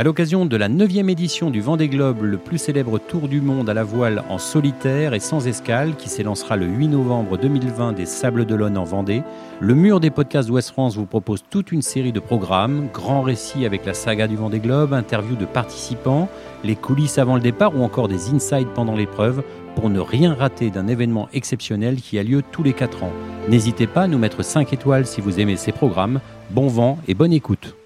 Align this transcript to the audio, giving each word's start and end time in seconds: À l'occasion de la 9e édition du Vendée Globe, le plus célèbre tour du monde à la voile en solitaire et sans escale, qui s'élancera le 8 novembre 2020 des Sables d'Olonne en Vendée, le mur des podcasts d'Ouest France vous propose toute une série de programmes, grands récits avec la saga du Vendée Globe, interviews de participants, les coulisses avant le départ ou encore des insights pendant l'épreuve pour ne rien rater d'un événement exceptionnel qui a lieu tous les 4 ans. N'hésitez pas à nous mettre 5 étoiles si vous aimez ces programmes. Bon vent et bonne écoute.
À 0.00 0.02
l'occasion 0.02 0.46
de 0.46 0.56
la 0.56 0.70
9e 0.70 1.10
édition 1.10 1.50
du 1.50 1.60
Vendée 1.60 1.90
Globe, 1.90 2.22
le 2.22 2.38
plus 2.38 2.56
célèbre 2.56 2.98
tour 2.98 3.28
du 3.28 3.42
monde 3.42 3.68
à 3.68 3.74
la 3.74 3.84
voile 3.84 4.24
en 4.30 4.38
solitaire 4.38 5.12
et 5.12 5.20
sans 5.20 5.46
escale, 5.46 5.94
qui 5.94 6.08
s'élancera 6.08 6.56
le 6.56 6.64
8 6.64 6.88
novembre 6.88 7.36
2020 7.36 7.92
des 7.92 8.06
Sables 8.06 8.46
d'Olonne 8.46 8.78
en 8.78 8.84
Vendée, 8.84 9.22
le 9.60 9.74
mur 9.74 10.00
des 10.00 10.08
podcasts 10.08 10.48
d'Ouest 10.48 10.70
France 10.70 10.96
vous 10.96 11.04
propose 11.04 11.44
toute 11.50 11.70
une 11.70 11.82
série 11.82 12.12
de 12.12 12.18
programmes, 12.18 12.88
grands 12.94 13.20
récits 13.20 13.66
avec 13.66 13.84
la 13.84 13.92
saga 13.92 14.26
du 14.26 14.36
Vendée 14.36 14.60
Globe, 14.60 14.94
interviews 14.94 15.36
de 15.36 15.44
participants, 15.44 16.30
les 16.64 16.76
coulisses 16.76 17.18
avant 17.18 17.34
le 17.34 17.42
départ 17.42 17.76
ou 17.76 17.82
encore 17.82 18.08
des 18.08 18.30
insights 18.30 18.72
pendant 18.74 18.96
l'épreuve 18.96 19.42
pour 19.74 19.90
ne 19.90 20.00
rien 20.00 20.32
rater 20.32 20.70
d'un 20.70 20.88
événement 20.88 21.28
exceptionnel 21.34 21.96
qui 21.96 22.18
a 22.18 22.22
lieu 22.22 22.42
tous 22.52 22.62
les 22.62 22.72
4 22.72 23.04
ans. 23.04 23.12
N'hésitez 23.50 23.86
pas 23.86 24.04
à 24.04 24.08
nous 24.08 24.16
mettre 24.16 24.42
5 24.42 24.72
étoiles 24.72 25.04
si 25.04 25.20
vous 25.20 25.40
aimez 25.40 25.56
ces 25.56 25.72
programmes. 25.72 26.20
Bon 26.52 26.68
vent 26.68 26.98
et 27.06 27.12
bonne 27.12 27.34
écoute. 27.34 27.76